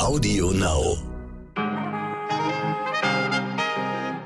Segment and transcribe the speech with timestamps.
[0.00, 0.96] Audio Now.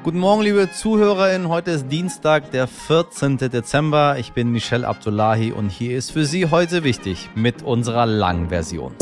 [0.04, 1.48] Guten Morgen, liebe ZuhörerInnen.
[1.48, 3.38] Heute ist Dienstag, der 14.
[3.38, 4.16] Dezember.
[4.18, 8.94] Ich bin Michelle Abdullahi und hier ist für Sie heute wichtig mit unserer langen Version.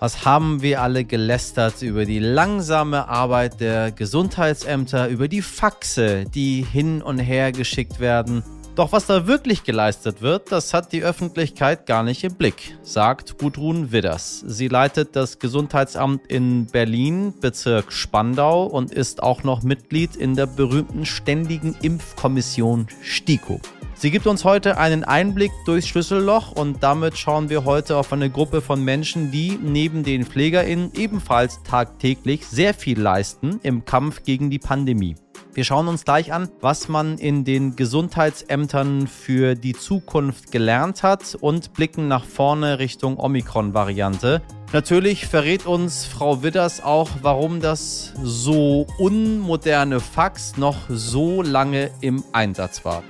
[0.00, 6.66] Was haben wir alle gelästert über die langsame Arbeit der Gesundheitsämter, über die Faxe, die
[6.68, 8.42] hin und her geschickt werden
[8.74, 13.38] doch was da wirklich geleistet wird, das hat die Öffentlichkeit gar nicht im Blick, sagt
[13.38, 14.44] Gudrun Widders.
[14.46, 20.46] Sie leitet das Gesundheitsamt in Berlin, Bezirk Spandau und ist auch noch Mitglied in der
[20.46, 23.60] berühmten Ständigen Impfkommission STIKO.
[24.00, 28.30] Sie gibt uns heute einen Einblick durchs Schlüsselloch und damit schauen wir heute auf eine
[28.30, 34.48] Gruppe von Menschen, die neben den PflegerInnen ebenfalls tagtäglich sehr viel leisten im Kampf gegen
[34.48, 35.16] die Pandemie.
[35.52, 41.36] Wir schauen uns gleich an, was man in den Gesundheitsämtern für die Zukunft gelernt hat
[41.40, 44.42] und blicken nach vorne Richtung Omikron-Variante.
[44.72, 52.22] Natürlich verrät uns Frau Widders auch, warum das so unmoderne Fax noch so lange im
[52.32, 53.02] Einsatz war.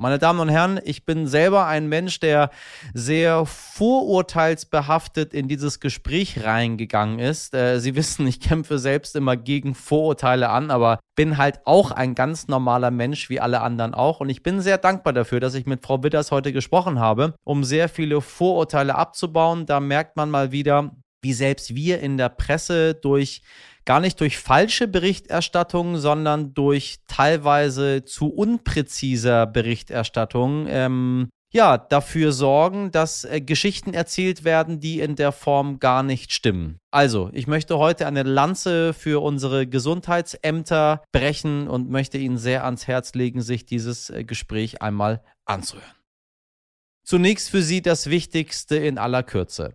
[0.00, 2.50] Meine Damen und Herren, ich bin selber ein Mensch, der
[2.94, 7.52] sehr vorurteilsbehaftet in dieses Gespräch reingegangen ist.
[7.52, 12.14] Äh, Sie wissen, ich kämpfe selbst immer gegen Vorurteile an, aber bin halt auch ein
[12.14, 14.20] ganz normaler Mensch, wie alle anderen auch.
[14.20, 17.64] Und ich bin sehr dankbar dafür, dass ich mit Frau Witters heute gesprochen habe, um
[17.64, 19.66] sehr viele Vorurteile abzubauen.
[19.66, 23.42] Da merkt man mal wieder, wie selbst wir in der Presse durch
[23.88, 32.90] gar nicht durch falsche Berichterstattung, sondern durch teilweise zu unpräziser Berichterstattung ähm, ja, dafür sorgen,
[32.90, 36.76] dass äh, Geschichten erzählt werden, die in der Form gar nicht stimmen.
[36.90, 42.88] Also, ich möchte heute eine Lanze für unsere Gesundheitsämter brechen und möchte Ihnen sehr ans
[42.88, 45.96] Herz legen, sich dieses äh, Gespräch einmal anzuhören.
[47.04, 49.72] Zunächst für Sie das Wichtigste in aller Kürze.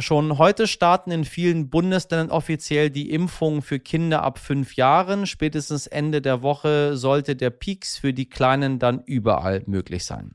[0.00, 5.26] Schon heute starten in vielen Bundesländern offiziell die Impfungen für Kinder ab fünf Jahren.
[5.26, 10.34] Spätestens Ende der Woche sollte der Peaks für die Kleinen dann überall möglich sein.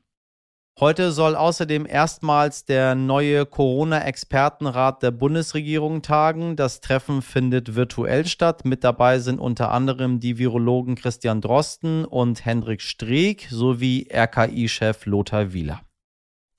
[0.78, 6.54] Heute soll außerdem erstmals der neue Corona-Expertenrat der Bundesregierung tagen.
[6.54, 8.64] Das Treffen findet virtuell statt.
[8.66, 15.52] Mit dabei sind unter anderem die Virologen Christian Drosten und Hendrik Streeck sowie RKI-Chef Lothar
[15.52, 15.80] Wieler.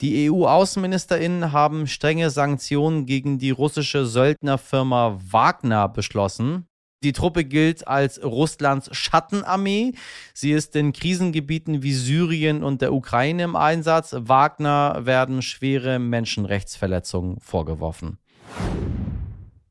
[0.01, 6.67] Die EU-Außenministerinnen haben strenge Sanktionen gegen die russische Söldnerfirma Wagner beschlossen.
[7.03, 9.93] Die Truppe gilt als Russlands Schattenarmee.
[10.35, 14.15] Sie ist in Krisengebieten wie Syrien und der Ukraine im Einsatz.
[14.17, 18.19] Wagner werden schwere Menschenrechtsverletzungen vorgeworfen.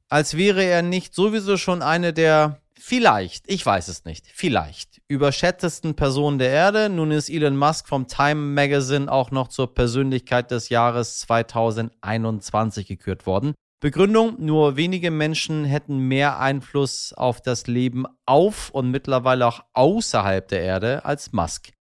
[0.09, 5.97] Als wäre er nicht sowieso schon eine der vielleicht, ich weiß es nicht, vielleicht überschätztesten
[5.97, 6.89] Personen der Erde.
[6.89, 13.27] Nun ist Elon Musk vom Time Magazine auch noch zur Persönlichkeit des Jahres 2021 gekürt
[13.27, 13.55] worden.
[13.81, 20.47] Begründung, nur wenige Menschen hätten mehr Einfluss auf das Leben auf und mittlerweile auch außerhalb
[20.47, 21.73] der Erde als Musk.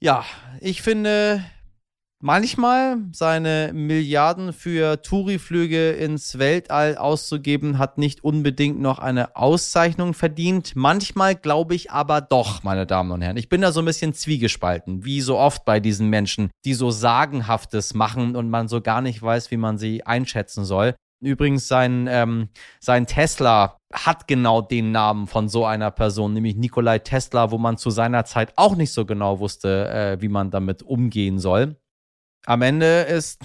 [0.00, 0.24] Ja,
[0.60, 1.44] ich finde,
[2.24, 10.76] Manchmal seine Milliarden für Touriflüge ins Weltall auszugeben, hat nicht unbedingt noch eine Auszeichnung verdient.
[10.76, 13.38] Manchmal glaube ich aber doch, meine Damen und Herren.
[13.38, 16.92] Ich bin da so ein bisschen zwiegespalten, wie so oft bei diesen Menschen, die so
[16.92, 20.94] Sagenhaftes machen und man so gar nicht weiß, wie man sie einschätzen soll.
[21.20, 27.00] Übrigens, sein, ähm, sein Tesla hat genau den Namen von so einer Person, nämlich Nikolai
[27.00, 30.84] Tesla, wo man zu seiner Zeit auch nicht so genau wusste, äh, wie man damit
[30.84, 31.76] umgehen soll.
[32.44, 33.40] Am Ende ist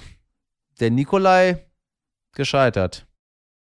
[0.79, 1.67] der Nikolai
[2.33, 3.05] gescheitert.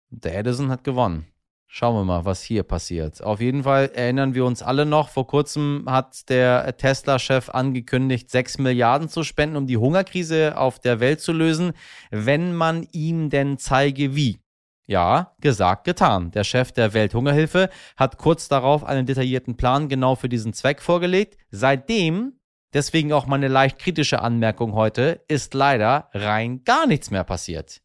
[0.09, 1.25] Der Edison hat gewonnen.
[1.66, 3.22] Schauen wir mal, was hier passiert.
[3.22, 8.59] Auf jeden Fall erinnern wir uns alle noch, vor kurzem hat der Tesla-Chef angekündigt, 6
[8.59, 11.73] Milliarden zu spenden, um die Hungerkrise auf der Welt zu lösen,
[12.09, 14.39] wenn man ihm denn zeige, wie.
[14.85, 16.31] Ja, gesagt, getan.
[16.31, 21.38] Der Chef der Welthungerhilfe hat kurz darauf einen detaillierten Plan genau für diesen Zweck vorgelegt.
[21.51, 22.39] Seitdem
[22.77, 27.81] Deswegen auch meine leicht kritische Anmerkung heute, ist leider rein gar nichts mehr passiert.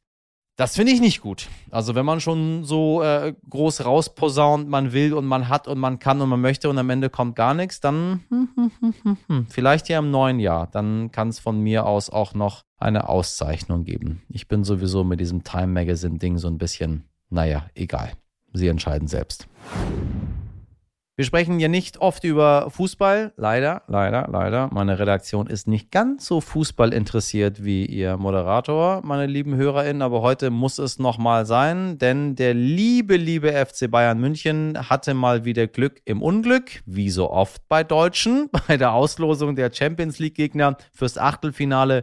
[0.56, 1.48] Das finde ich nicht gut.
[1.70, 5.98] Also wenn man schon so äh, groß rausposaunt, man will und man hat und man
[5.98, 8.20] kann und man möchte und am Ende kommt gar nichts, dann
[9.48, 10.66] vielleicht ja im neuen Jahr.
[10.66, 14.20] Dann kann es von mir aus auch noch eine Auszeichnung geben.
[14.28, 18.12] Ich bin sowieso mit diesem Time Magazine Ding so ein bisschen, naja, egal.
[18.52, 19.48] Sie entscheiden selbst.
[21.22, 23.32] Wir sprechen ja nicht oft über Fußball.
[23.36, 24.68] Leider, leider, leider.
[24.72, 30.02] Meine Redaktion ist nicht ganz so Fußball interessiert wie ihr Moderator, meine lieben HörerInnen.
[30.02, 35.44] Aber heute muss es nochmal sein, denn der liebe, liebe FC Bayern München hatte mal
[35.44, 40.76] wieder Glück im Unglück, wie so oft bei Deutschen, bei der Auslosung der Champions League-Gegner
[40.92, 42.02] fürs Achtelfinale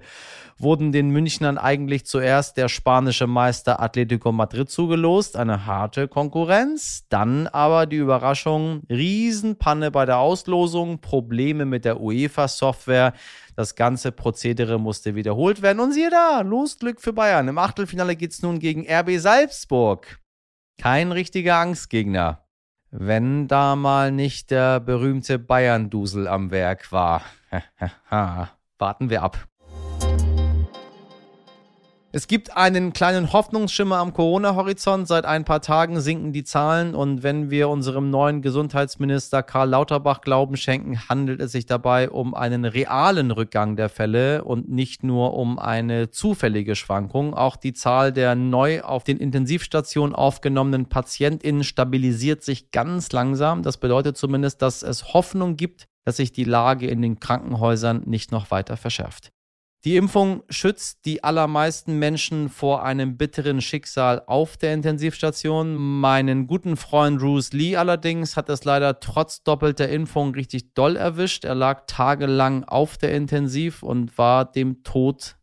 [0.60, 7.06] wurden den Münchnern eigentlich zuerst der spanische Meister Atletico Madrid zugelost, eine harte Konkurrenz.
[7.10, 13.14] Dann aber die Überraschung, Riesenpanne bei der Auslosung, Probleme mit der UEFA-Software.
[13.56, 15.80] Das ganze Prozedere musste wiederholt werden.
[15.80, 17.48] Und siehe da, Losglück für Bayern.
[17.48, 20.20] Im Achtelfinale geht es nun gegen RB Salzburg.
[20.78, 22.46] Kein richtiger Angstgegner.
[22.92, 27.24] Wenn da mal nicht der berühmte Bayern-Dusel am Werk war.
[28.78, 29.48] Warten wir ab.
[32.12, 35.08] Es gibt einen kleinen Hoffnungsschimmer am Corona-Horizont.
[35.08, 40.22] Seit ein paar Tagen sinken die Zahlen und wenn wir unserem neuen Gesundheitsminister Karl Lauterbach
[40.22, 45.36] Glauben schenken, handelt es sich dabei um einen realen Rückgang der Fälle und nicht nur
[45.36, 47.36] um eine zufällige Schwankung.
[47.36, 53.62] Auch die Zahl der neu auf den Intensivstationen aufgenommenen PatientInnen stabilisiert sich ganz langsam.
[53.62, 58.32] Das bedeutet zumindest, dass es Hoffnung gibt, dass sich die Lage in den Krankenhäusern nicht
[58.32, 59.32] noch weiter verschärft.
[59.86, 65.76] Die Impfung schützt die allermeisten Menschen vor einem bitteren Schicksal auf der Intensivstation.
[65.76, 71.46] Meinen guten Freund Bruce Lee allerdings hat es leider trotz doppelter Impfung richtig doll erwischt.
[71.46, 75.38] Er lag tagelang auf der Intensiv und war dem Tod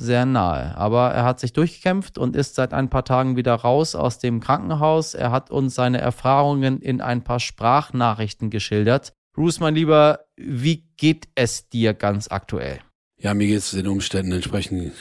[0.00, 0.76] sehr nahe.
[0.76, 4.38] Aber er hat sich durchgekämpft und ist seit ein paar Tagen wieder raus aus dem
[4.38, 5.14] Krankenhaus.
[5.14, 9.12] Er hat uns seine Erfahrungen in ein paar Sprachnachrichten geschildert.
[9.32, 12.78] Bruce, mein Lieber, wie geht es dir ganz aktuell?
[13.22, 14.94] Ja, mir geht es den Umständen entsprechend,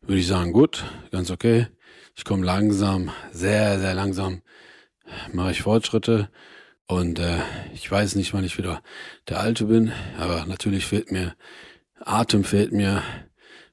[0.00, 1.66] würde ich sagen, gut, ganz okay.
[2.16, 4.40] Ich komme langsam, sehr, sehr langsam,
[5.34, 6.30] mache ich Fortschritte
[6.86, 7.36] und äh,
[7.74, 8.82] ich weiß nicht, wann ich wieder
[9.28, 11.36] der Alte bin, aber natürlich fehlt mir
[11.98, 13.02] Atem, fehlt mir.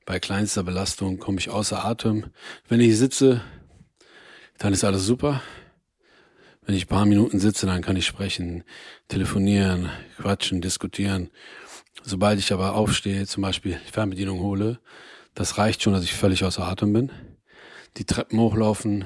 [0.06, 2.26] Bei kleinster Belastung komme ich außer Atem.
[2.68, 3.40] Wenn ich sitze,
[4.58, 5.42] dann ist alles super.
[6.66, 8.66] Wenn ich ein paar Minuten sitze, dann kann ich sprechen,
[9.08, 11.30] telefonieren, quatschen, diskutieren.
[12.10, 14.80] Sobald ich aber aufstehe, zum Beispiel Fernbedienung hole,
[15.34, 17.12] das reicht schon, dass ich völlig außer Atem bin.
[17.98, 19.04] Die Treppen hochlaufen,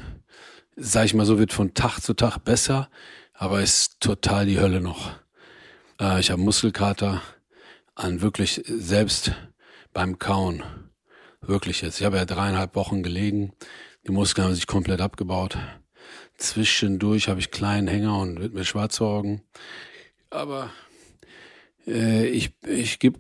[0.76, 2.92] sag ich mal so, wird von Tag zu Tag besser,
[3.34, 5.14] aber ist total die Hölle noch.
[6.00, 7.24] Äh, ich habe Muskelkater
[7.96, 9.32] an wirklich selbst
[9.94, 10.62] beim Kauen.
[11.42, 12.00] Wirklich jetzt.
[12.00, 13.52] Ich habe ja dreieinhalb Wochen gelegen.
[14.06, 15.58] Die Muskeln haben sich komplett abgebaut.
[16.38, 19.42] Zwischendurch habe ich kleinen Hänger und wird mir schwarz Augen.
[20.30, 20.70] Aber
[21.88, 23.20] äh, ich ich gebe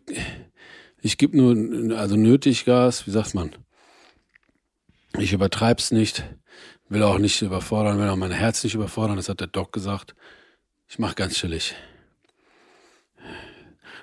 [1.02, 3.56] ich geb nur, also nötig Gas, wie sagt man?
[5.18, 6.24] Ich übertreib's nicht,
[6.90, 10.16] will auch nicht überfordern, will auch mein Herz nicht überfordern, das hat der Doc gesagt.
[10.88, 11.76] Ich mache ganz chillig.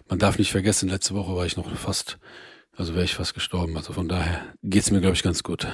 [0.09, 2.19] Man darf nicht vergessen, letzte Woche war ich noch fast,
[2.77, 3.77] also wäre ich fast gestorben.
[3.77, 5.67] Also von daher geht's mir, glaube ich, ganz gut.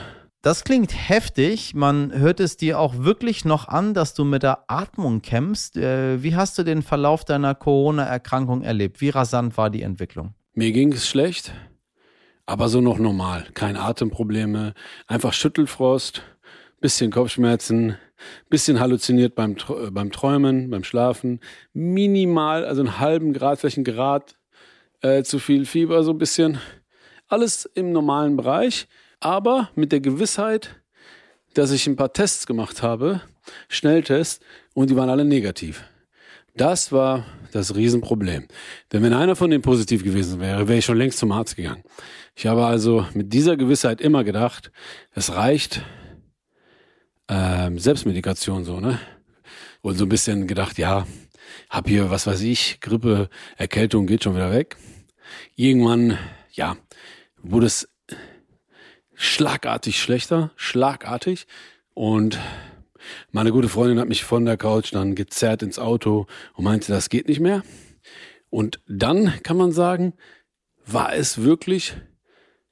[0.45, 1.73] Das klingt heftig.
[1.75, 5.79] Man hört es dir auch wirklich noch an, dass du mit der Atmung kämpfst.
[5.79, 9.01] Äh, wie hast du den Verlauf deiner Corona-Erkrankung erlebt?
[9.01, 10.35] Wie rasant war die Entwicklung?
[10.53, 11.55] Mir ging es schlecht,
[12.45, 13.47] aber so noch normal.
[13.55, 14.75] Keine Atemprobleme,
[15.07, 16.21] einfach Schüttelfrost,
[16.79, 17.97] bisschen Kopfschmerzen,
[18.51, 21.41] bisschen halluziniert beim, äh, beim Träumen, beim Schlafen,
[21.73, 24.37] minimal, also einen halben Grad, vielleicht ein Grad
[25.01, 26.59] äh, zu viel Fieber, so ein bisschen.
[27.29, 28.89] Alles im normalen Bereich
[29.25, 30.77] aber mit der Gewissheit,
[31.55, 33.23] dass ich ein paar Tests gemacht habe,
[33.69, 34.45] Schnelltests,
[34.75, 35.85] und die waren alle negativ.
[36.57, 38.47] Das war das Riesenproblem.
[38.93, 41.83] Denn wenn einer von denen positiv gewesen wäre, wäre ich schon längst zum Arzt gegangen.
[42.37, 44.71] Ich habe also mit dieser Gewissheit immer gedacht,
[45.13, 45.83] es reicht
[47.29, 48.99] ähm, Selbstmedikation so, ne?
[49.81, 51.07] Und so ein bisschen gedacht, ja,
[51.71, 54.77] hab hier, was weiß ich, Grippe, Erkältung geht schon wieder weg.
[55.57, 56.19] Irgendwann,
[56.53, 56.77] ja,
[57.43, 57.89] wurde es
[59.15, 61.47] schlagartig schlechter, schlagartig.
[61.95, 62.39] Und
[63.31, 67.09] meine gute Freundin hat mich von der Couch dann gezerrt ins Auto und meinte, das
[67.09, 67.63] geht nicht mehr.
[68.51, 70.15] Und dann kann man sagen,
[70.87, 71.95] war es wirklich,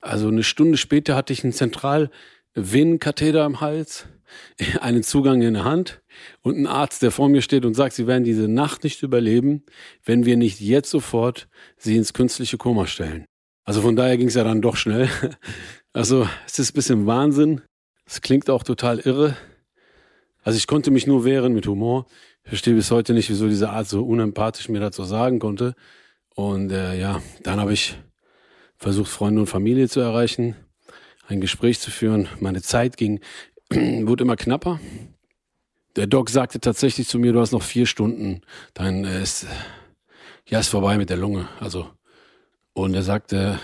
[0.00, 4.06] also eine Stunde später hatte ich einen Zentralvenenkatheter im Hals,
[4.80, 6.02] einen Zugang in der Hand
[6.42, 9.64] und einen Arzt, der vor mir steht und sagt, sie werden diese Nacht nicht überleben,
[10.04, 13.26] wenn wir nicht jetzt sofort sie ins künstliche Koma stellen.
[13.64, 15.08] Also von daher ging es ja dann doch schnell.
[15.92, 17.60] Also es ist ein bisschen Wahnsinn.
[18.06, 19.36] Es klingt auch total irre.
[20.42, 22.06] Also ich konnte mich nur wehren mit Humor.
[22.44, 25.74] Ich verstehe bis heute nicht, wieso diese Art so unempathisch mir dazu sagen konnte.
[26.34, 27.96] Und äh, ja, dann habe ich
[28.78, 30.56] versucht, Freunde und Familie zu erreichen,
[31.28, 32.28] ein Gespräch zu führen.
[32.40, 33.20] Meine Zeit ging,
[33.70, 34.80] wurde immer knapper.
[35.94, 38.40] Der Doc sagte tatsächlich zu mir, du hast noch vier Stunden,
[38.72, 39.46] dann ist,
[40.48, 41.48] ja, ist vorbei mit der Lunge.
[41.60, 41.90] Also,
[42.72, 43.60] und er sagte,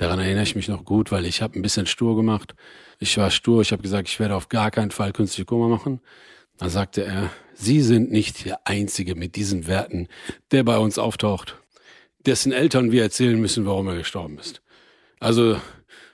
[0.00, 2.54] daran erinnere ich mich noch gut, weil ich habe ein bisschen stur gemacht.
[2.98, 6.00] Ich war stur, ich habe gesagt, ich werde auf gar keinen Fall künstliche Koma machen.
[6.56, 10.08] Da sagte er, Sie sind nicht der Einzige mit diesen Werten,
[10.50, 11.56] der bei uns auftaucht,
[12.24, 14.62] dessen Eltern wir erzählen müssen, warum er gestorben ist.
[15.18, 15.60] Also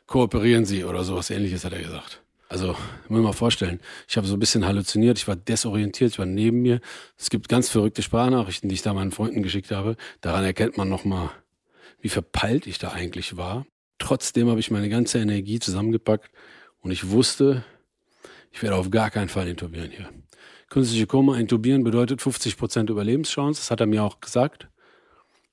[0.07, 2.23] kooperieren Sie oder sowas ähnliches, hat er gesagt.
[2.49, 2.77] Also,
[3.09, 6.63] muss mal vorstellen, ich habe so ein bisschen halluziniert, ich war desorientiert, ich war neben
[6.63, 6.81] mir.
[7.17, 9.97] Es gibt ganz verrückte Sprachnachrichten, die ich da meinen Freunden geschickt habe.
[10.21, 11.31] Daran erkennt man nochmal,
[12.01, 13.67] wie verpeilt ich da eigentlich war.
[13.99, 16.31] Trotzdem habe ich meine ganze Energie zusammengepackt
[16.81, 17.65] und ich wusste,
[18.53, 20.09] ich werde auf gar keinen Fall intubieren hier.
[20.69, 24.69] Künstliche Koma intubieren bedeutet 50% Überlebenschance, das hat er mir auch gesagt.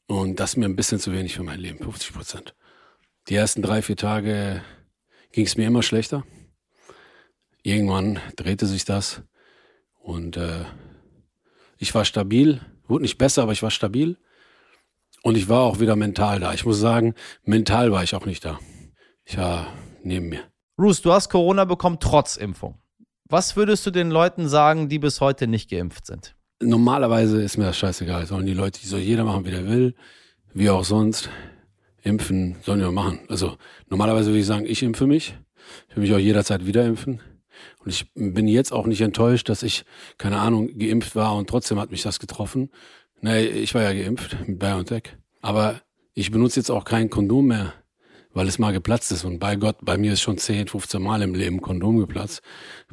[0.07, 2.53] Und das ist mir ein bisschen zu wenig für mein Leben, 50%.
[3.29, 4.63] Die ersten drei, vier Tage
[5.31, 6.25] ging es mir immer schlechter.
[7.61, 9.21] Irgendwann drehte sich das
[10.01, 10.65] und äh,
[11.77, 14.17] ich war stabil, wurde nicht besser, aber ich war stabil.
[15.23, 16.53] Und ich war auch wieder mental da.
[16.53, 17.15] Ich muss sagen,
[17.45, 18.59] mental war ich auch nicht da.
[19.23, 19.67] Ich war
[20.03, 20.41] neben mir.
[20.75, 22.77] Bruce, du hast Corona bekommen trotz Impfung.
[23.29, 26.35] Was würdest du den Leuten sagen, die bis heute nicht geimpft sind?
[26.61, 28.25] Normalerweise ist mir das scheißegal.
[28.25, 29.95] Sollen die Leute, die soll jeder machen, wie der will,
[30.53, 31.29] wie auch sonst.
[32.01, 33.21] Impfen sollen die machen.
[33.29, 33.57] Also
[33.89, 35.35] normalerweise würde ich sagen, ich impfe mich.
[35.87, 37.21] Ich will mich auch jederzeit wieder impfen.
[37.79, 39.85] Und ich bin jetzt auch nicht enttäuscht, dass ich,
[40.17, 42.71] keine Ahnung, geimpft war und trotzdem hat mich das getroffen.
[43.23, 45.17] Nee, ich war ja geimpft mit BioNTech.
[45.41, 45.81] Aber
[46.13, 47.73] ich benutze jetzt auch kein Kondom mehr
[48.33, 49.23] weil es mal geplatzt ist.
[49.23, 52.41] Und bei Gott, bei mir ist schon 10, 15 Mal im Leben Kondom geplatzt.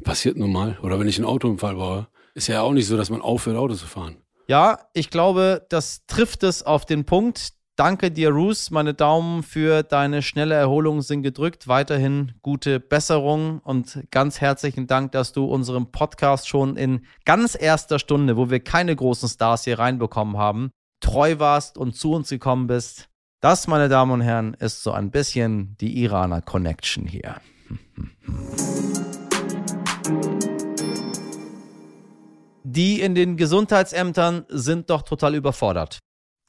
[0.03, 0.77] Passiert nun mal.
[0.81, 3.73] Oder wenn ich einen Autounfall baue, ist ja auch nicht so, dass man aufhört, Auto
[3.73, 4.17] zu fahren.
[4.47, 7.53] Ja, ich glaube, das trifft es auf den Punkt.
[7.83, 8.69] Danke dir, Roos.
[8.69, 11.67] Meine Daumen für deine schnelle Erholung sind gedrückt.
[11.67, 17.97] Weiterhin gute Besserung und ganz herzlichen Dank, dass du unserem Podcast schon in ganz erster
[17.97, 20.69] Stunde, wo wir keine großen Stars hier reinbekommen haben,
[20.99, 23.09] treu warst und zu uns gekommen bist.
[23.39, 27.41] Das, meine Damen und Herren, ist so ein bisschen die Iraner Connection hier.
[32.63, 35.97] Die in den Gesundheitsämtern sind doch total überfordert.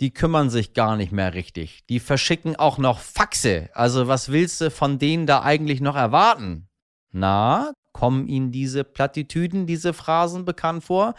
[0.03, 1.87] Die kümmern sich gar nicht mehr richtig.
[1.89, 3.71] Die verschicken auch noch Faxe.
[3.73, 6.69] Also was willst du von denen da eigentlich noch erwarten?
[7.13, 11.15] Na, Kommen Ihnen diese Plattitüden, diese Phrasen bekannt vor?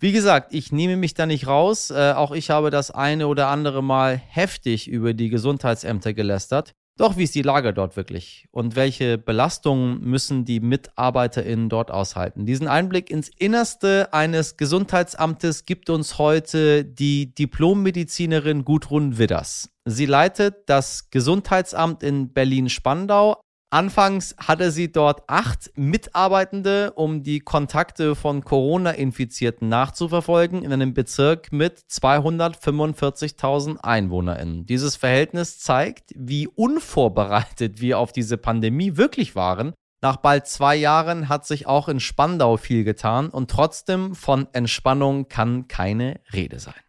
[0.00, 1.90] Wie gesagt, ich nehme mich da nicht raus.
[1.90, 6.74] Äh, auch ich habe das eine oder andere Mal heftig über die Gesundheitsämter gelästert.
[6.98, 8.48] Doch wie ist die Lage dort wirklich?
[8.52, 12.46] Und welche Belastungen müssen die MitarbeiterInnen dort aushalten?
[12.46, 19.70] Diesen Einblick ins Innerste eines Gesundheitsamtes gibt uns heute die Diplommedizinerin Gudrun Widders.
[19.84, 23.42] Sie leitet das Gesundheitsamt in Berlin-Spandau,
[23.76, 31.52] Anfangs hatte sie dort acht Mitarbeitende, um die Kontakte von Corona-Infizierten nachzuverfolgen, in einem Bezirk
[31.52, 34.64] mit 245.000 EinwohnerInnen.
[34.64, 39.74] Dieses Verhältnis zeigt, wie unvorbereitet wir auf diese Pandemie wirklich waren.
[40.00, 45.28] Nach bald zwei Jahren hat sich auch in Spandau viel getan und trotzdem von Entspannung
[45.28, 46.80] kann keine Rede sein.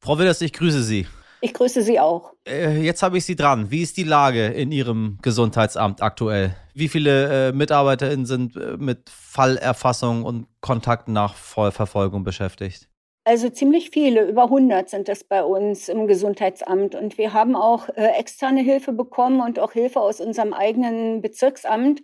[0.00, 1.06] Frau Willers, ich grüße Sie.
[1.44, 2.32] Ich grüße Sie auch.
[2.48, 3.70] Äh, jetzt habe ich Sie dran.
[3.70, 6.56] Wie ist die Lage in Ihrem Gesundheitsamt aktuell?
[6.72, 12.88] Wie viele äh, MitarbeiterInnen sind äh, mit Fallerfassung und Kontaktnachverfolgung beschäftigt?
[13.26, 16.94] Also ziemlich viele, über 100 sind es bei uns im Gesundheitsamt.
[16.94, 22.02] Und wir haben auch äh, externe Hilfe bekommen und auch Hilfe aus unserem eigenen Bezirksamt.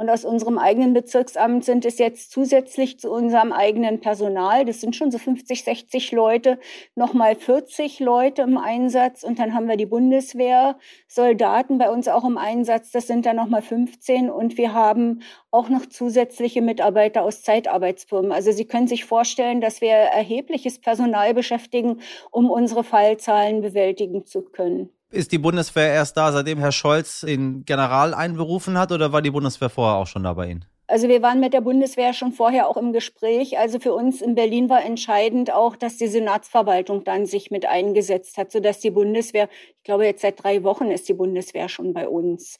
[0.00, 4.96] Und aus unserem eigenen Bezirksamt sind es jetzt zusätzlich zu unserem eigenen Personal, das sind
[4.96, 6.58] schon so 50, 60 Leute,
[6.94, 9.24] nochmal 40 Leute im Einsatz.
[9.24, 13.36] Und dann haben wir die Bundeswehr, Soldaten bei uns auch im Einsatz, das sind dann
[13.36, 14.30] nochmal 15.
[14.30, 18.32] Und wir haben auch noch zusätzliche Mitarbeiter aus Zeitarbeitsfirmen.
[18.32, 24.40] Also Sie können sich vorstellen, dass wir erhebliches Personal beschäftigen, um unsere Fallzahlen bewältigen zu
[24.40, 24.88] können.
[25.12, 29.32] Ist die Bundeswehr erst da, seitdem Herr Scholz den General einberufen hat, oder war die
[29.32, 30.64] Bundeswehr vorher auch schon da bei Ihnen?
[30.90, 33.58] Also wir waren mit der Bundeswehr schon vorher auch im Gespräch.
[33.58, 38.36] Also für uns in Berlin war entscheidend auch, dass die Senatsverwaltung dann sich mit eingesetzt
[38.36, 42.08] hat, sodass die Bundeswehr, ich glaube jetzt seit drei Wochen ist die Bundeswehr schon bei
[42.08, 42.58] uns.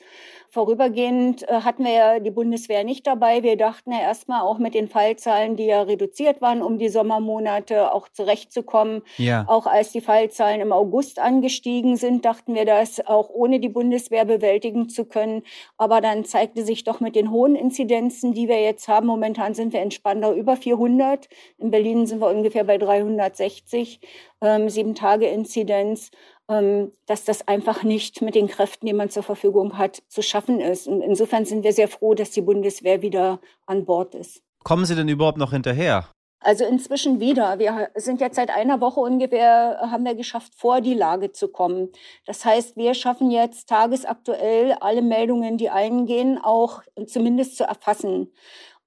[0.49, 3.43] Vorübergehend äh, hatten wir ja die Bundeswehr nicht dabei.
[3.43, 7.93] Wir dachten ja erstmal auch mit den Fallzahlen, die ja reduziert waren, um die Sommermonate
[7.93, 9.03] auch zurechtzukommen.
[9.17, 9.45] Ja.
[9.47, 14.25] Auch als die Fallzahlen im August angestiegen sind, dachten wir das auch ohne die Bundeswehr
[14.25, 15.43] bewältigen zu können.
[15.77, 19.73] Aber dann zeigte sich doch mit den hohen Inzidenzen, die wir jetzt haben, momentan sind
[19.73, 21.29] wir in Spandau über 400.
[21.59, 24.01] In Berlin sind wir ungefähr bei 360,
[24.41, 26.11] ähm, Tage Inzidenz.
[26.49, 30.61] Ähm, dass das einfach nicht mit den Kräften, die man zur Verfügung hat, zu schaffen
[30.61, 30.89] ist.
[30.89, 34.43] Und insofern sind wir sehr froh, dass die Bundeswehr wieder an Bord ist.
[34.65, 36.09] Kommen Sie denn überhaupt noch hinterher?
[36.43, 37.59] Also inzwischen wieder.
[37.59, 41.91] Wir sind jetzt seit einer Woche ungefähr, haben wir geschafft, vor die Lage zu kommen.
[42.25, 48.33] Das heißt, wir schaffen jetzt tagesaktuell alle Meldungen, die eingehen, auch zumindest zu erfassen.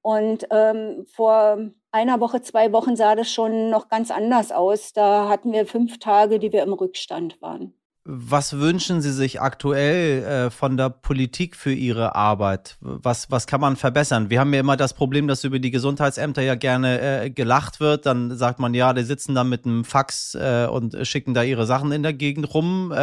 [0.01, 1.60] Und ähm, vor
[1.91, 4.93] einer Woche, zwei Wochen sah das schon noch ganz anders aus.
[4.93, 7.74] Da hatten wir fünf Tage, die wir im Rückstand waren.
[8.05, 12.75] Was wünschen Sie sich aktuell äh, von der Politik für Ihre Arbeit?
[12.81, 14.29] Was, was kann man verbessern?
[14.29, 18.05] Wir haben ja immer das Problem, dass über die Gesundheitsämter ja gerne äh, gelacht wird.
[18.05, 21.65] Dann sagt man, ja, die sitzen da mit einem Fax äh, und schicken da ihre
[21.65, 22.91] Sachen in der Gegend rum.
[22.91, 22.95] Äh,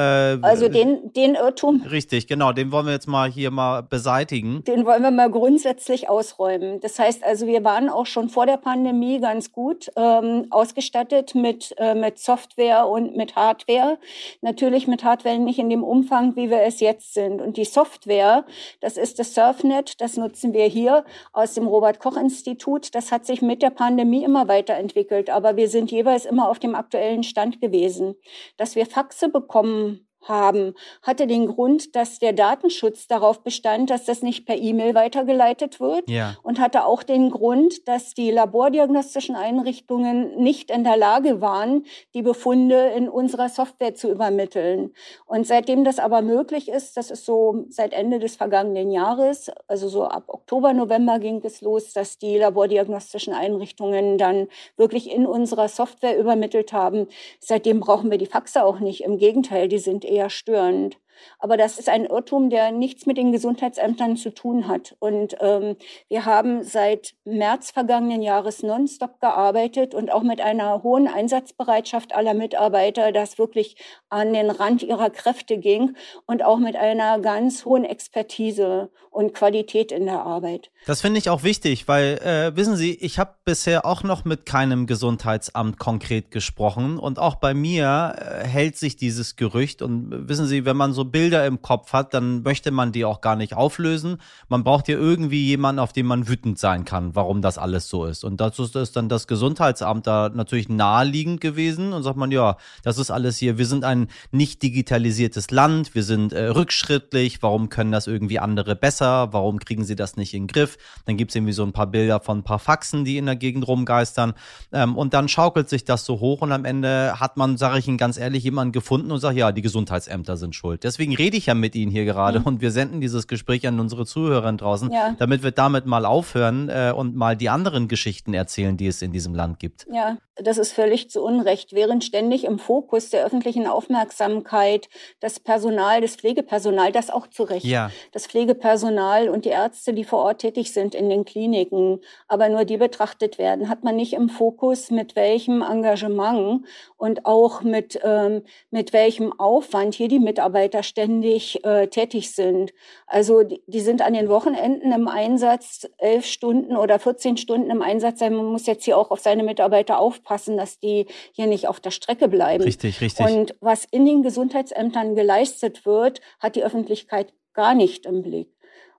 [0.43, 1.81] also den, den Irrtum.
[1.91, 2.53] Richtig, genau.
[2.53, 4.65] Den wollen wir jetzt mal hier mal beseitigen.
[4.65, 6.79] Den wollen wir mal grundsätzlich ausräumen.
[6.81, 11.75] Das heißt also, wir waren auch schon vor der Pandemie ganz gut ähm, ausgestattet mit,
[11.79, 13.97] äh, mit Software und mit Hardware.
[14.43, 17.41] Natürlich mit Hardware nicht in dem Umfang, wie wir es jetzt sind.
[17.41, 18.45] Und die Software,
[18.81, 22.95] das ist das Surfnet, das nutzen wir hier aus dem Robert-Koch-Institut.
[22.95, 26.75] Das hat sich mit der Pandemie immer weiterentwickelt, aber wir sind jeweils immer auf dem
[26.75, 28.17] aktuellen Stand gewesen.
[28.57, 34.23] Dass wir Faxe bekommen haben, hatte den Grund, dass der Datenschutz darauf bestand, dass das
[34.23, 36.37] nicht per E-Mail weitergeleitet wird ja.
[36.43, 41.85] und hatte auch den Grund, dass die labordiagnostischen Einrichtungen nicht in der Lage waren,
[42.15, 44.93] die Befunde in unserer Software zu übermitteln.
[45.27, 49.89] Und seitdem das aber möglich ist, das ist so seit Ende des vergangenen Jahres, also
[49.89, 55.69] so ab Oktober, November ging es los, dass die labordiagnostischen Einrichtungen dann wirklich in unserer
[55.69, 57.07] Software übermittelt haben.
[57.39, 59.03] Seitdem brauchen wir die Faxe auch nicht.
[59.05, 60.97] Im Gegenteil, die sind eher störend.
[61.39, 64.97] Aber das ist ein Irrtum, der nichts mit den Gesundheitsämtern zu tun hat.
[64.99, 65.77] Und ähm,
[66.09, 72.35] wir haben seit März vergangenen Jahres nonstop gearbeitet und auch mit einer hohen Einsatzbereitschaft aller
[72.35, 73.77] Mitarbeiter, das wirklich
[74.09, 75.97] an den Rand ihrer Kräfte ging
[76.27, 80.71] und auch mit einer ganz hohen Expertise und Qualität in der Arbeit.
[80.87, 84.47] Das finde ich auch wichtig, weil, äh, wissen Sie, ich habe bisher auch noch mit
[84.47, 90.29] keinem Gesundheitsamt konkret gesprochen und auch bei mir äh, hält sich dieses Gerücht und äh,
[90.29, 93.37] wissen Sie, wenn man so Bilder im Kopf hat, dann möchte man die auch gar
[93.37, 94.19] nicht auflösen.
[94.49, 98.05] Man braucht ja irgendwie jemanden, auf den man wütend sein kann, warum das alles so
[98.05, 98.25] ist.
[98.25, 102.99] Und dazu ist dann das Gesundheitsamt da natürlich naheliegend gewesen und sagt man, ja, das
[102.99, 107.93] ist alles hier, wir sind ein nicht digitalisiertes Land, wir sind äh, rückschrittlich, warum können
[107.93, 110.79] das irgendwie andere besser, warum kriegen sie das nicht in den Griff?
[111.07, 113.37] Dann gibt es irgendwie so ein paar Bilder von ein paar Faxen, die in der
[113.37, 114.35] Gegend rumgeistern.
[114.73, 117.89] Ähm, und dann schaukelt sich das so hoch und am Ende hat man, sage ich
[117.89, 120.85] Ihnen ganz ehrlich, jemanden gefunden und sagt, ja, die Gesundheitsämter sind schuld.
[120.85, 122.47] Deswegen deswegen rede ich ja mit Ihnen hier gerade mhm.
[122.47, 125.15] und wir senden dieses Gespräch an unsere Zuhörer draußen, ja.
[125.19, 129.11] damit wir damit mal aufhören äh, und mal die anderen Geschichten erzählen, die es in
[129.11, 129.87] diesem Land gibt.
[129.91, 131.73] Ja, das ist völlig zu Unrecht.
[131.73, 134.89] Während ständig im Fokus der öffentlichen Aufmerksamkeit
[135.21, 137.91] das Personal, das Pflegepersonal, das auch zu Recht, ja.
[138.13, 142.65] das Pflegepersonal und die Ärzte, die vor Ort tätig sind in den Kliniken, aber nur
[142.65, 148.43] die betrachtet werden, hat man nicht im Fokus, mit welchem Engagement und auch mit, ähm,
[148.71, 152.73] mit welchem Aufwand hier die Mitarbeiter ständig äh, tätig sind.
[153.07, 157.83] Also die, die sind an den Wochenenden im Einsatz, elf Stunden oder 14 Stunden im
[157.83, 158.35] Einsatz sein.
[158.35, 161.91] Man muss jetzt hier auch auf seine Mitarbeiter aufpassen, dass die hier nicht auf der
[161.91, 162.65] Strecke bleiben.
[162.65, 163.27] Richtig, richtig.
[163.27, 168.55] Und was in den Gesundheitsämtern geleistet wird, hat die Öffentlichkeit gar nicht im Blick.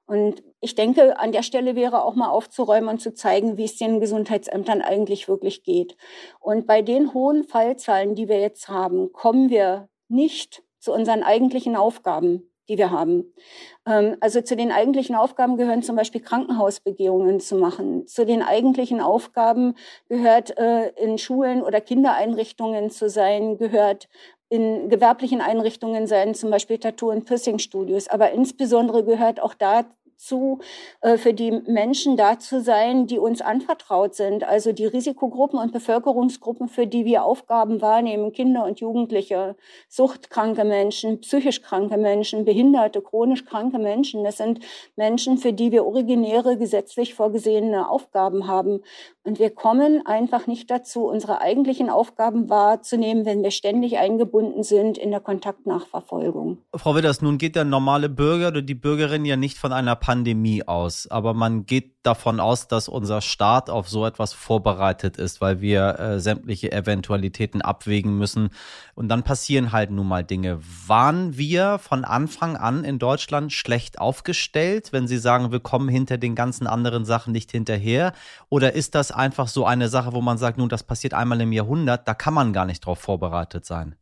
[0.05, 3.77] Und ich denke, an der Stelle wäre auch mal aufzuräumen und zu zeigen, wie es
[3.77, 5.95] den Gesundheitsämtern eigentlich wirklich geht.
[6.41, 11.77] Und bei den hohen Fallzahlen, die wir jetzt haben, kommen wir nicht zu unseren eigentlichen
[11.77, 13.33] Aufgaben, die wir haben.
[13.85, 18.07] Ähm, also zu den eigentlichen Aufgaben gehören zum Beispiel Krankenhausbegehungen zu machen.
[18.07, 19.75] Zu den eigentlichen Aufgaben
[20.07, 24.07] gehört äh, in Schulen oder Kindereinrichtungen zu sein, gehört
[24.47, 28.09] in gewerblichen Einrichtungen sein, zum Beispiel Tattoo- und Piercing-Studios.
[28.09, 29.85] Aber insbesondere gehört auch da
[30.21, 30.59] zu,
[31.01, 34.43] äh, für die Menschen da zu sein, die uns anvertraut sind.
[34.43, 39.55] Also die Risikogruppen und Bevölkerungsgruppen, für die wir Aufgaben wahrnehmen, Kinder und Jugendliche,
[39.89, 44.23] suchtkranke Menschen, psychisch kranke Menschen, behinderte, chronisch kranke Menschen.
[44.23, 44.59] Das sind
[44.95, 48.81] Menschen, für die wir originäre, gesetzlich vorgesehene Aufgaben haben.
[49.23, 54.97] Und wir kommen einfach nicht dazu, unsere eigentlichen Aufgaben wahrzunehmen, wenn wir ständig eingebunden sind
[54.97, 56.57] in der Kontaktnachverfolgung.
[56.75, 60.63] Frau Witters, nun geht der normale Bürger oder die Bürgerin ja nicht von einer Pandemie
[60.67, 65.61] aus, aber man geht davon aus, dass unser Staat auf so etwas vorbereitet ist, weil
[65.61, 68.49] wir äh, sämtliche Eventualitäten abwägen müssen.
[68.95, 70.59] Und dann passieren halt nun mal Dinge.
[70.87, 76.17] Waren wir von Anfang an in Deutschland schlecht aufgestellt, wenn Sie sagen, wir kommen hinter
[76.17, 78.13] den ganzen anderen Sachen nicht hinterher?
[78.49, 81.51] Oder ist das einfach so eine Sache, wo man sagt, nun, das passiert einmal im
[81.51, 83.95] Jahrhundert, da kann man gar nicht drauf vorbereitet sein?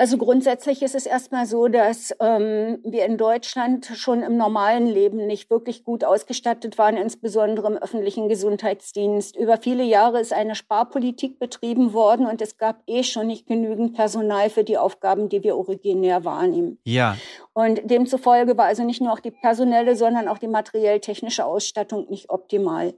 [0.00, 5.26] Also grundsätzlich ist es erstmal so, dass ähm, wir in Deutschland schon im normalen Leben
[5.26, 9.36] nicht wirklich gut ausgestattet waren, insbesondere im öffentlichen Gesundheitsdienst.
[9.36, 13.92] Über viele Jahre ist eine Sparpolitik betrieben worden und es gab eh schon nicht genügend
[13.92, 16.78] Personal für die Aufgaben, die wir originär wahrnehmen.
[16.84, 17.18] Ja.
[17.52, 22.30] Und demzufolge war also nicht nur auch die personelle, sondern auch die materiell-technische Ausstattung nicht
[22.30, 22.94] optimal.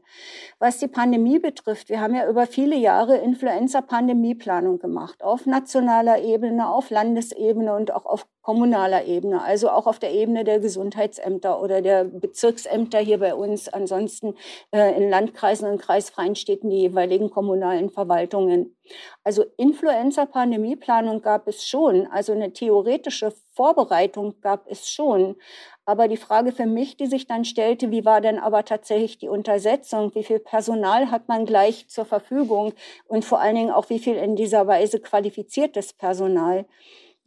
[0.61, 6.69] Was die Pandemie betrifft, wir haben ja über viele Jahre Influenza-Pandemieplanung gemacht, auf nationaler Ebene,
[6.69, 11.81] auf Landesebene und auch auf kommunaler Ebene, also auch auf der Ebene der Gesundheitsämter oder
[11.81, 14.35] der Bezirksämter hier bei uns, ansonsten
[14.73, 18.77] äh, in Landkreisen und kreisfreien Städten die jeweiligen kommunalen Verwaltungen.
[19.25, 25.37] Also Influenza-Pandemieplanung gab es schon, also eine theoretische Vorbereitung gab es schon.
[25.85, 29.29] Aber die Frage für mich, die sich dann stellte, wie war denn aber tatsächlich die
[29.29, 30.15] Untersetzung?
[30.15, 32.73] Wie viel Personal hat man gleich zur Verfügung?
[33.09, 36.67] Und vor allen Dingen auch, wie viel in dieser Weise qualifiziertes Personal?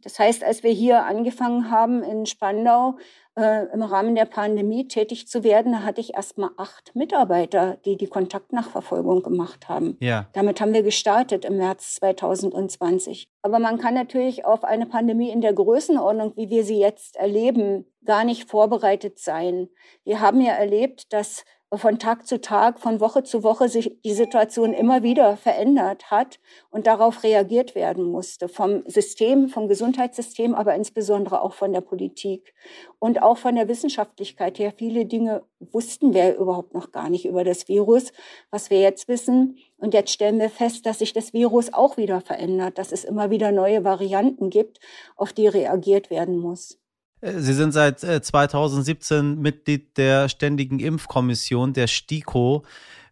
[0.02, 2.96] Das heißt, als wir hier angefangen haben in Spandau
[3.36, 7.76] äh, im Rahmen der Pandemie tätig zu werden, da hatte ich erst mal acht Mitarbeiter,
[7.84, 9.96] die die Kontaktnachverfolgung gemacht haben.
[10.00, 10.28] Ja.
[10.32, 13.28] Damit haben wir gestartet im März 2020.
[13.42, 17.86] Aber man kann natürlich auf eine Pandemie in der Größenordnung, wie wir sie jetzt erleben,
[18.04, 19.68] gar nicht vorbereitet sein.
[20.04, 21.44] Wir haben ja erlebt, dass
[21.78, 26.38] von Tag zu Tag, von Woche zu Woche sich die Situation immer wieder verändert hat
[26.70, 28.48] und darauf reagiert werden musste.
[28.48, 32.54] Vom System, vom Gesundheitssystem, aber insbesondere auch von der Politik
[32.98, 34.72] und auch von der Wissenschaftlichkeit her.
[34.76, 38.12] Viele Dinge wussten wir überhaupt noch gar nicht über das Virus,
[38.50, 39.58] was wir jetzt wissen.
[39.78, 43.30] Und jetzt stellen wir fest, dass sich das Virus auch wieder verändert, dass es immer
[43.30, 44.80] wieder neue Varianten gibt,
[45.16, 46.78] auf die reagiert werden muss.
[47.26, 52.62] Äh, Sie sind seit 2017 äh, Mitglied der Ständigen Impfkommission, der STIKO.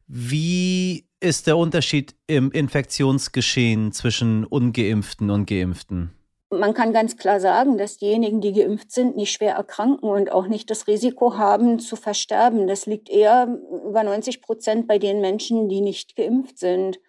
[0.07, 6.11] Wie ist der Unterschied im Infektionsgeschehen zwischen ungeimpften und geimpften?
[6.51, 10.47] Man kann ganz klar sagen, dass diejenigen, die geimpft sind, nicht schwer erkranken und auch
[10.47, 12.69] nicht das Risiko haben zu versterben.
[12.69, 17.01] Das liegt eher über 90 Prozent bei den Menschen, die nicht geimpft sind.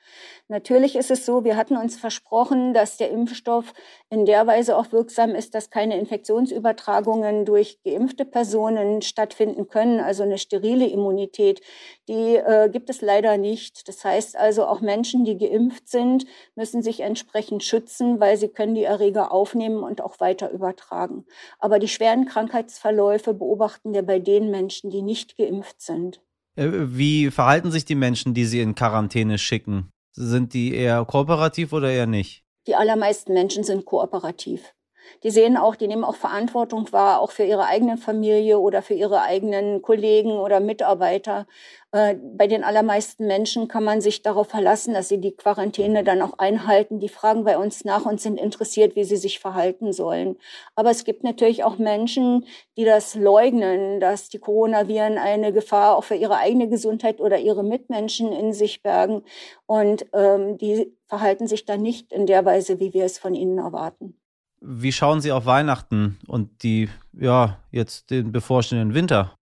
[0.48, 3.74] Natürlich ist es so, wir hatten uns versprochen, dass der Impfstoff
[4.12, 10.22] in der Weise auch wirksam ist, dass keine Infektionsübertragungen durch geimpfte Personen stattfinden können, also
[10.22, 11.62] eine sterile Immunität.
[12.08, 13.88] Die äh, gibt es leider nicht.
[13.88, 18.76] Das heißt also, auch Menschen, die geimpft sind, müssen sich entsprechend schützen, weil sie können
[18.76, 21.26] die Erreger aufnehmen und auch weiter übertragen.
[21.58, 26.22] Aber die schweren Krankheitsverläufe beobachten wir bei den Menschen, die nicht geimpft sind.
[26.56, 29.92] Äh, wie verhalten sich die Menschen, die Sie in Quarantäne schicken?
[30.18, 32.44] Sind die eher kooperativ oder eher nicht?
[32.68, 34.75] Die allermeisten Menschen sind kooperativ.
[35.24, 38.94] Die sehen auch, die nehmen auch Verantwortung wahr, auch für ihre eigene Familie oder für
[38.94, 41.48] ihre eigenen Kollegen oder Mitarbeiter.
[41.96, 46.22] Äh, bei den allermeisten Menschen kann man sich darauf verlassen, dass sie die Quarantäne dann
[46.22, 47.00] auch einhalten.
[47.00, 50.38] Die fragen bei uns nach und sind interessiert, wie sie sich verhalten sollen.
[50.76, 56.04] Aber es gibt natürlich auch Menschen, die das leugnen, dass die Coronaviren eine Gefahr auch
[56.04, 59.24] für ihre eigene Gesundheit oder ihre Mitmenschen in sich bergen.
[59.66, 63.58] Und ähm, die verhalten sich dann nicht in der Weise, wie wir es von ihnen
[63.58, 64.20] erwarten.
[64.68, 69.36] Wie schauen Sie auf Weihnachten und die, ja, jetzt den bevorstehenden Winter?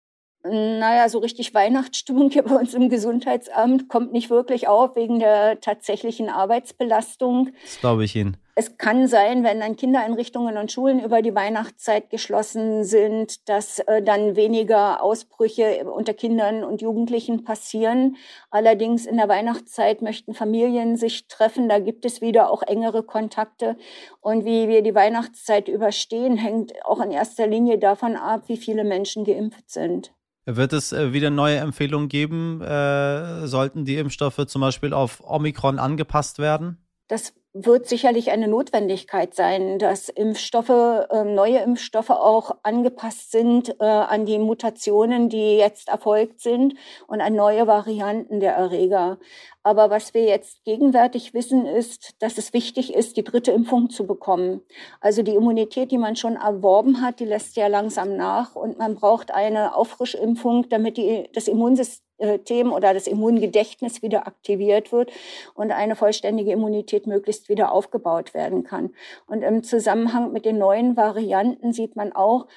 [0.45, 5.61] Naja, so richtig Weihnachtsstimmung hier bei uns im Gesundheitsamt kommt nicht wirklich auf wegen der
[5.61, 7.51] tatsächlichen Arbeitsbelastung.
[7.63, 8.35] Das glaube ich Ihnen.
[8.55, 14.03] Es kann sein, wenn dann Kindereinrichtungen und Schulen über die Weihnachtszeit geschlossen sind, dass äh,
[14.03, 18.17] dann weniger Ausbrüche unter Kindern und Jugendlichen passieren.
[18.51, 21.67] Allerdings in der Weihnachtszeit möchten Familien sich treffen.
[21.67, 23.75] Da gibt es wieder auch engere Kontakte.
[24.19, 28.83] Und wie wir die Weihnachtszeit überstehen, hängt auch in erster Linie davon ab, wie viele
[28.83, 30.13] Menschen geimpft sind.
[30.45, 32.61] Wird es äh, wieder neue Empfehlungen geben?
[32.61, 36.77] Äh, sollten die Impfstoffe zum Beispiel auf Omikron angepasst werden?
[37.07, 43.85] Das wird sicherlich eine Notwendigkeit sein, dass Impfstoffe, äh, neue Impfstoffe auch angepasst sind äh,
[43.85, 46.73] an die Mutationen, die jetzt erfolgt sind
[47.07, 49.19] und an neue Varianten der Erreger.
[49.61, 54.05] Aber was wir jetzt gegenwärtig wissen, ist, dass es wichtig ist, die dritte Impfung zu
[54.07, 54.61] bekommen.
[54.99, 58.95] Also die Immunität, die man schon erworben hat, die lässt ja langsam nach und man
[58.95, 62.02] braucht eine Auffrischimpfung, damit die, das Immunsystem
[62.45, 65.11] Themen oder das Immungedächtnis wieder aktiviert wird
[65.55, 68.93] und eine vollständige Immunität möglichst wieder aufgebaut werden kann.
[69.27, 72.47] Und im Zusammenhang mit den neuen Varianten sieht man auch,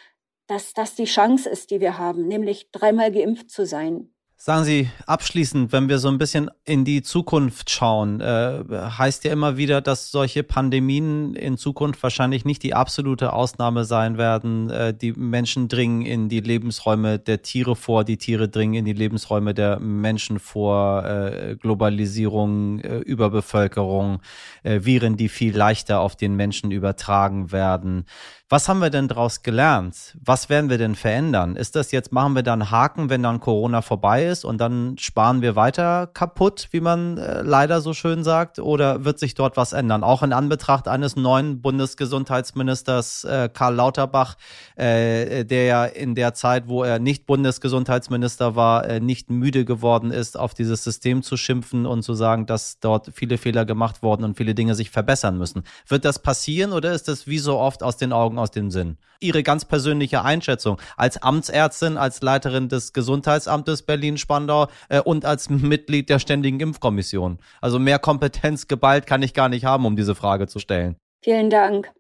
[0.47, 4.12] dass das die Chance ist, die wir haben, nämlich dreimal geimpft zu sein.
[4.38, 9.33] Sagen Sie abschließend, wenn wir so ein bisschen in die Zukunft schauen, äh, heißt ja
[9.33, 14.68] immer wieder, dass solche Pandemien in Zukunft wahrscheinlich nicht die absolute Ausnahme sein werden.
[14.68, 18.92] Äh, die Menschen dringen in die Lebensräume der Tiere vor, die Tiere dringen in die
[18.92, 24.20] Lebensräume der Menschen vor, äh, Globalisierung, äh, Überbevölkerung,
[24.64, 28.05] äh, Viren, die viel leichter auf den Menschen übertragen werden.
[28.49, 30.16] Was haben wir denn daraus gelernt?
[30.22, 31.57] Was werden wir denn verändern?
[31.57, 35.43] Ist das jetzt, machen wir dann Haken, wenn dann Corona vorbei ist und dann sparen
[35.43, 38.59] wir weiter kaputt, wie man äh, leider so schön sagt?
[38.59, 40.05] Oder wird sich dort was ändern?
[40.05, 44.37] Auch in Anbetracht eines neuen Bundesgesundheitsministers äh, Karl Lauterbach,
[44.77, 50.11] äh, der ja in der Zeit, wo er nicht Bundesgesundheitsminister war, äh, nicht müde geworden
[50.11, 54.25] ist, auf dieses System zu schimpfen und zu sagen, dass dort viele Fehler gemacht wurden
[54.25, 55.65] und viele Dinge sich verbessern müssen.
[55.89, 58.71] Wird das passieren oder ist das wie so oft aus den Augen Augen aus dem
[58.71, 58.99] Sinn.
[59.20, 66.09] Ihre ganz persönliche Einschätzung als Amtsärztin, als Leiterin des Gesundheitsamtes Berlin-Spandau äh, und als Mitglied
[66.09, 67.38] der Ständigen Impfkommission.
[67.61, 70.96] Also mehr Kompetenz geballt kann ich gar nicht haben, um diese Frage zu stellen.
[71.22, 71.92] Vielen Dank.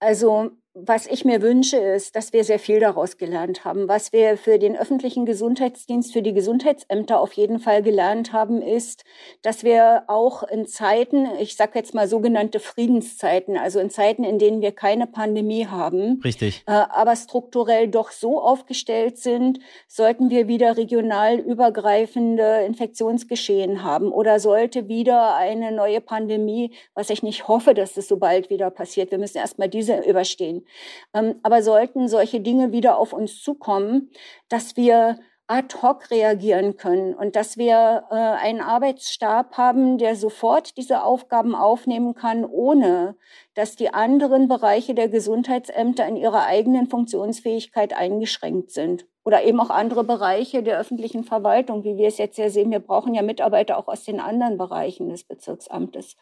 [0.00, 3.86] Also was ich mir wünsche, ist, dass wir sehr viel daraus gelernt haben.
[3.86, 9.04] Was wir für den öffentlichen Gesundheitsdienst, für die Gesundheitsämter auf jeden Fall gelernt haben, ist,
[9.42, 14.40] dass wir auch in Zeiten, ich sage jetzt mal sogenannte Friedenszeiten, also in Zeiten, in
[14.40, 20.48] denen wir keine Pandemie haben, richtig, äh, aber strukturell doch so aufgestellt sind, sollten wir
[20.48, 27.74] wieder regional übergreifende Infektionsgeschehen haben oder sollte wieder eine neue Pandemie, was ich nicht hoffe,
[27.74, 29.12] dass es so bald wieder passiert.
[29.12, 30.63] Wir müssen erstmal diese überstehen
[31.12, 34.10] ähm, aber sollten solche Dinge wieder auf uns zukommen,
[34.48, 40.76] dass wir ad hoc reagieren können und dass wir äh, einen Arbeitsstab haben, der sofort
[40.78, 43.16] diese Aufgaben aufnehmen kann, ohne
[43.54, 49.06] dass die anderen Bereiche der Gesundheitsämter in ihrer eigenen Funktionsfähigkeit eingeschränkt sind.
[49.24, 52.70] Oder eben auch andere Bereiche der öffentlichen Verwaltung, wie wir es jetzt ja sehen.
[52.70, 56.16] Wir brauchen ja Mitarbeiter auch aus den anderen Bereichen des Bezirksamtes.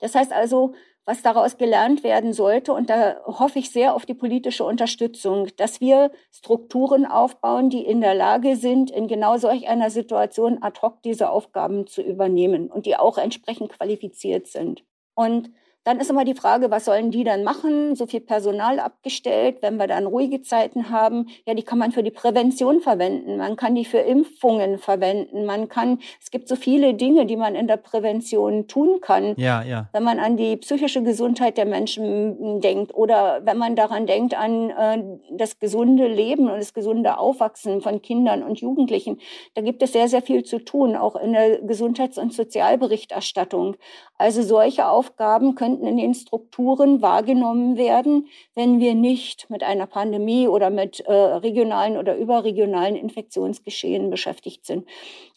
[0.00, 0.72] Das heißt also,
[1.04, 2.72] was daraus gelernt werden sollte.
[2.72, 8.00] Und da hoffe ich sehr auf die politische Unterstützung, dass wir Strukturen aufbauen, die in
[8.00, 12.86] der Lage sind, in genau solch einer Situation ad hoc diese Aufgaben zu übernehmen und
[12.86, 14.84] die auch entsprechend qualifiziert sind.
[15.14, 15.50] Und
[15.84, 17.94] dann ist immer die Frage, was sollen die dann machen?
[17.96, 21.28] So viel Personal abgestellt, wenn wir dann ruhige Zeiten haben.
[21.46, 23.38] Ja, die kann man für die Prävention verwenden.
[23.38, 25.46] Man kann die für Impfungen verwenden.
[25.46, 29.34] Man kann, es gibt so viele Dinge, die man in der Prävention tun kann.
[29.38, 29.88] Ja, ja.
[29.92, 34.70] Wenn man an die psychische Gesundheit der Menschen denkt oder wenn man daran denkt an
[34.70, 39.18] äh, das gesunde Leben und das gesunde Aufwachsen von Kindern und Jugendlichen.
[39.54, 43.76] Da gibt es sehr, sehr viel zu tun, auch in der Gesundheits- und Sozialberichterstattung.
[44.18, 49.86] Also solche Aufgaben können könnten in den Strukturen wahrgenommen werden, wenn wir nicht mit einer
[49.86, 54.86] Pandemie oder mit äh, regionalen oder überregionalen Infektionsgeschehen beschäftigt sind.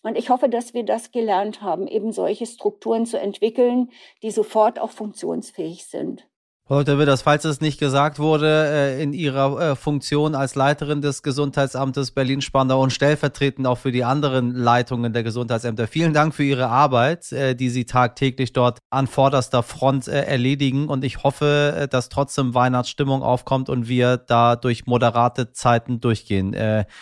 [0.01, 3.91] Und ich hoffe, dass wir das gelernt haben, eben solche Strukturen zu entwickeln,
[4.23, 6.27] die sofort auch funktionsfähig sind.
[6.69, 6.97] Dr.
[6.97, 12.11] Witters, falls es nicht gesagt wurde, äh, in Ihrer äh, Funktion als Leiterin des Gesundheitsamtes
[12.11, 17.33] Berlin-Spandau und stellvertretend auch für die anderen Leitungen der Gesundheitsämter, vielen Dank für Ihre Arbeit,
[17.33, 20.87] äh, die Sie tagtäglich dort an vorderster Front erledigen.
[20.87, 26.53] Und ich hoffe, dass trotzdem Weihnachtsstimmung aufkommt und wir da durch moderate Zeiten durchgehen.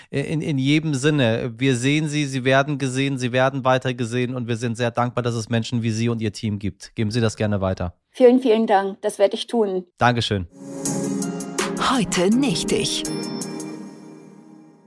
[0.09, 4.47] In, in jedem Sinne, wir sehen Sie, Sie werden gesehen, Sie werden weiter gesehen und
[4.47, 6.95] wir sind sehr dankbar, dass es Menschen wie Sie und Ihr Team gibt.
[6.95, 8.00] Geben Sie das gerne weiter.
[8.13, 9.01] Vielen, vielen Dank.
[9.01, 9.85] Das werde ich tun.
[9.97, 10.47] Dankeschön.
[11.89, 13.03] Heute nicht ich.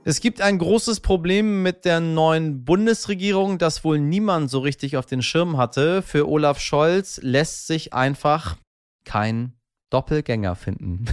[0.03, 5.07] Es gibt ein großes Problem mit der neuen Bundesregierung, das wohl niemand so richtig auf
[5.07, 6.03] den Schirm hatte.
[6.03, 8.57] Für Olaf Scholz lässt sich einfach
[9.03, 9.53] kein
[9.95, 11.05] Doppelgänger finden.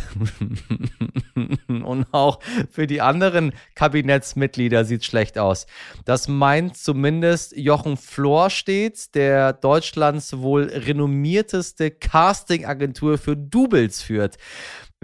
[1.85, 5.68] Und auch für die anderen Kabinettsmitglieder sieht es schlecht aus.
[6.05, 14.37] Das meint zumindest Jochen Flor steht, der Deutschlands wohl renommierteste Castingagentur für Doubles führt.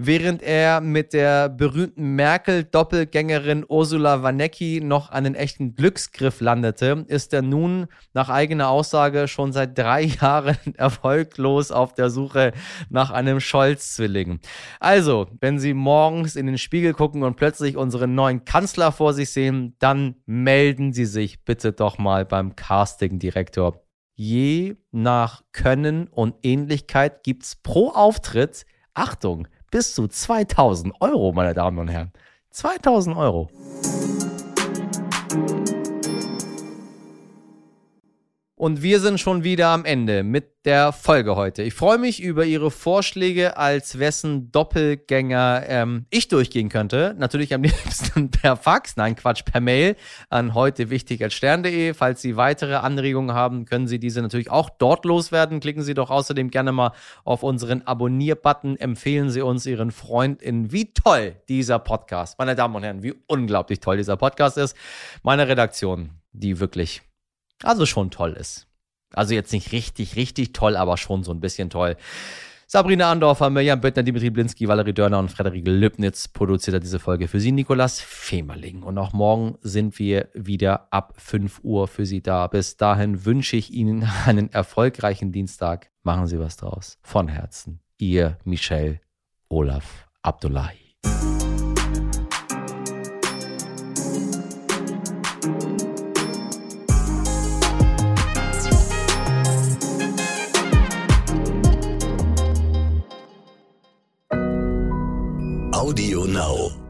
[0.01, 7.41] Während er mit der berühmten Merkel-Doppelgängerin Ursula Wanecki noch einen echten Glücksgriff landete, ist er
[7.41, 12.53] nun nach eigener Aussage schon seit drei Jahren erfolglos auf der Suche
[12.89, 14.39] nach einem Scholz-Zwilling.
[14.79, 19.31] Also, wenn Sie morgens in den Spiegel gucken und plötzlich unseren neuen Kanzler vor sich
[19.31, 23.83] sehen, dann melden Sie sich bitte doch mal beim Casting-Direktor.
[24.15, 31.79] Je nach Können und Ähnlichkeit gibt's pro Auftritt, Achtung, bis zu 2000 Euro, meine Damen
[31.79, 32.11] und Herren.
[32.51, 33.49] 2000 Euro.
[38.59, 41.63] Und wir sind schon wieder am Ende mit der Folge heute.
[41.63, 47.15] Ich freue mich über Ihre Vorschläge, als wessen Doppelgänger ähm, ich durchgehen könnte.
[47.17, 49.95] Natürlich am liebsten per Fax, nein Quatsch, per Mail
[50.29, 51.93] an heute wichtig als stern.de.
[51.93, 55.61] Falls Sie weitere Anregungen haben, können Sie diese natürlich auch dort loswerden.
[55.61, 56.91] Klicken Sie doch außerdem gerne mal
[57.23, 58.75] auf unseren Abonnier-Button.
[58.75, 63.79] Empfehlen Sie uns Ihren FreundInnen, wie toll dieser Podcast, meine Damen und Herren, wie unglaublich
[63.79, 64.75] toll dieser Podcast ist.
[65.23, 67.03] Meine Redaktion, die wirklich
[67.63, 68.67] also schon toll ist.
[69.13, 71.97] Also jetzt nicht richtig, richtig toll, aber schon so ein bisschen toll.
[72.71, 77.27] Sabrina Andorfer, Mirjam Böttner, Dimitri Blinski, Valerie Dörner und Frederik Lübnitz produziert hat diese Folge
[77.27, 78.83] für Sie, Nikolas Femerling.
[78.83, 82.45] Und auch morgen sind wir wieder ab 5 Uhr für Sie da.
[82.45, 85.89] Bis dahin wünsche ich Ihnen einen erfolgreichen Dienstag.
[86.03, 86.99] Machen Sie was draus.
[87.01, 87.79] Von Herzen.
[87.97, 89.01] Ihr Michel
[89.49, 90.77] Olaf Abdullahi.
[105.89, 106.88] Audio Now.